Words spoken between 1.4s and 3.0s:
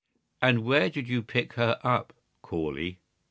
her up, Corley?"